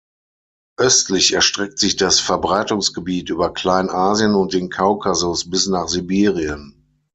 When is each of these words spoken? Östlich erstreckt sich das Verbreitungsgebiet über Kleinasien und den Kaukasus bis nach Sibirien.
Östlich 0.77 1.33
erstreckt 1.33 1.77
sich 1.77 1.95
das 1.95 2.19
Verbreitungsgebiet 2.19 3.29
über 3.29 3.53
Kleinasien 3.53 4.33
und 4.33 4.51
den 4.51 4.69
Kaukasus 4.71 5.47
bis 5.47 5.67
nach 5.67 5.87
Sibirien. 5.89 6.73